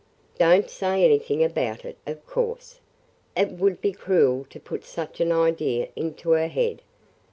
[0.39, 2.79] "Don't say anything about it, of course.
[3.37, 6.81] It would be cruel to put such an idea into her head.